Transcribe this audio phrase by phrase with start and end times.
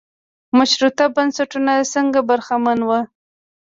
[0.57, 2.89] مشروطه بنسټونو څخه برخمن و.